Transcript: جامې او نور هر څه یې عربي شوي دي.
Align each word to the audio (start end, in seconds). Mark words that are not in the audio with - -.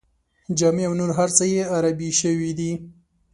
جامې 0.57 0.83
او 0.87 0.93
نور 0.99 1.11
هر 1.19 1.29
څه 1.37 1.43
یې 1.53 1.61
عربي 1.75 2.09
شوي 2.21 2.51
دي. 2.59 2.71